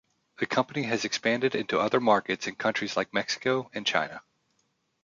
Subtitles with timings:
[0.39, 4.23] The company has expanded into other markets in countries like Mexico and China.